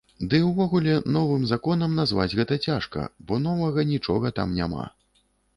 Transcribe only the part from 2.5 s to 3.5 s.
цяжка, бо